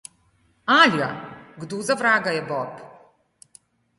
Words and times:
Alja, 0.75 1.09
kdo 1.63 1.81
za 1.89 1.95
vraga 2.01 2.33
je 2.37 2.41
Bob? 2.49 2.83